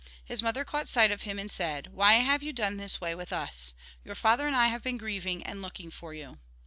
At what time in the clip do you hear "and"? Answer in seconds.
1.37-1.51, 4.47-4.55, 5.43-5.61